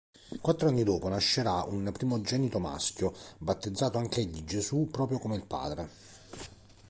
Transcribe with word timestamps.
Quattro 0.41 0.67
anni 0.67 0.81
dopo 0.83 1.07
nascerà 1.09 1.61
un 1.61 1.91
primogenito 1.93 2.57
maschio, 2.57 3.13
battezzato 3.37 3.99
anch'egli 3.99 4.43
Gesù, 4.43 4.87
proprio 4.89 5.19
come 5.19 5.35
il 5.35 5.45
padre. 5.45 5.89